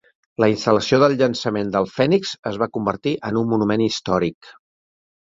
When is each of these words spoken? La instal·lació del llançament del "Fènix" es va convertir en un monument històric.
La 0.43 0.47
instal·lació 0.51 0.97
del 1.01 1.13
llançament 1.19 1.69
del 1.75 1.87
"Fènix" 1.97 2.31
es 2.53 2.57
va 2.63 2.69
convertir 2.79 3.13
en 3.31 3.39
un 3.43 3.53
monument 3.53 3.85
històric. 3.89 4.51